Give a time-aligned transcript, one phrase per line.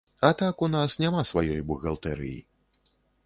[0.27, 2.39] А так у нас няма сваёй бухгалтэрыі.